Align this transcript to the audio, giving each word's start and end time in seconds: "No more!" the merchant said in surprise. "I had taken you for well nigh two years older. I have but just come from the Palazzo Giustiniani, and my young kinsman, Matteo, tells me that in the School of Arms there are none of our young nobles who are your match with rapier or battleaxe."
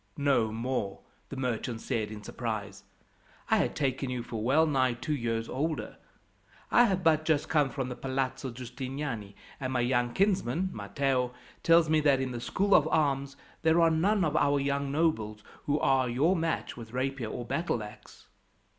"No 0.17 0.51
more!" 0.51 1.01
the 1.29 1.37
merchant 1.37 1.79
said 1.79 2.09
in 2.09 2.23
surprise. 2.23 2.85
"I 3.51 3.57
had 3.57 3.75
taken 3.75 4.09
you 4.09 4.23
for 4.23 4.41
well 4.43 4.65
nigh 4.65 4.93
two 4.95 5.13
years 5.15 5.47
older. 5.47 5.97
I 6.71 6.85
have 6.85 7.03
but 7.03 7.23
just 7.23 7.47
come 7.47 7.69
from 7.69 7.87
the 7.87 7.95
Palazzo 7.95 8.49
Giustiniani, 8.49 9.35
and 9.59 9.71
my 9.71 9.81
young 9.81 10.11
kinsman, 10.15 10.69
Matteo, 10.73 11.35
tells 11.61 11.87
me 11.87 11.99
that 11.99 12.19
in 12.19 12.31
the 12.31 12.41
School 12.41 12.73
of 12.73 12.87
Arms 12.87 13.37
there 13.61 13.79
are 13.79 13.91
none 13.91 14.25
of 14.25 14.35
our 14.35 14.59
young 14.59 14.91
nobles 14.91 15.43
who 15.65 15.79
are 15.79 16.09
your 16.09 16.35
match 16.35 16.75
with 16.75 16.93
rapier 16.93 17.29
or 17.29 17.45
battleaxe." 17.45 18.25